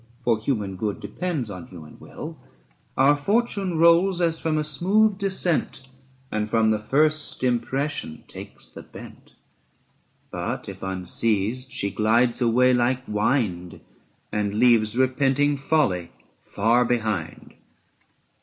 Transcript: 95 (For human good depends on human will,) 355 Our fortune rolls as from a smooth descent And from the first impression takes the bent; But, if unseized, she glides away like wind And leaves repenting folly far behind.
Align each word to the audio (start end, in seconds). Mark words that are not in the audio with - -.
95 0.21 0.23
(For 0.23 0.39
human 0.39 0.75
good 0.77 0.99
depends 0.99 1.51
on 1.51 1.67
human 1.67 1.99
will,) 1.99 2.35
355 2.95 2.97
Our 2.97 3.17
fortune 3.17 3.77
rolls 3.77 4.19
as 4.19 4.39
from 4.39 4.57
a 4.57 4.63
smooth 4.63 5.19
descent 5.19 5.87
And 6.31 6.49
from 6.49 6.69
the 6.69 6.79
first 6.79 7.43
impression 7.43 8.23
takes 8.27 8.65
the 8.65 8.81
bent; 8.81 9.35
But, 10.31 10.67
if 10.67 10.79
unseized, 10.81 11.69
she 11.71 11.91
glides 11.91 12.41
away 12.41 12.73
like 12.73 13.07
wind 13.07 13.79
And 14.31 14.55
leaves 14.55 14.97
repenting 14.97 15.55
folly 15.57 16.11
far 16.39 16.83
behind. 16.83 17.53